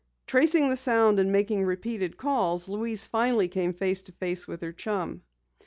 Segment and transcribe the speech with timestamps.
[0.25, 4.73] Tracing the sound, and making repeated calls, Louise finally came face to face with her
[4.73, 5.21] chum.